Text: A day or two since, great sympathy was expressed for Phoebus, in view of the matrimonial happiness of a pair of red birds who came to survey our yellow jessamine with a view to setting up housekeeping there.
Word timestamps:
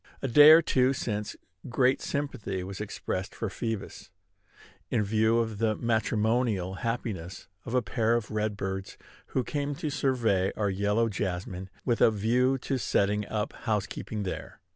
A 0.23 0.27
day 0.27 0.49
or 0.49 0.63
two 0.63 0.93
since, 0.93 1.35
great 1.69 2.01
sympathy 2.01 2.63
was 2.63 2.81
expressed 2.81 3.35
for 3.35 3.51
Phoebus, 3.51 4.09
in 4.89 5.03
view 5.03 5.37
of 5.37 5.59
the 5.59 5.75
matrimonial 5.75 6.77
happiness 6.81 7.47
of 7.65 7.75
a 7.75 7.83
pair 7.83 8.15
of 8.15 8.31
red 8.31 8.57
birds 8.57 8.97
who 9.27 9.43
came 9.43 9.75
to 9.75 9.91
survey 9.91 10.51
our 10.57 10.71
yellow 10.71 11.07
jessamine 11.07 11.69
with 11.85 12.01
a 12.01 12.09
view 12.09 12.57
to 12.57 12.79
setting 12.79 13.27
up 13.27 13.53
housekeeping 13.53 14.23
there. 14.23 14.59